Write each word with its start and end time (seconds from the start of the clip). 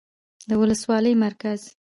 ،د 0.49 0.51
ولسوالۍ 0.61 1.13
مرکز 1.25 1.59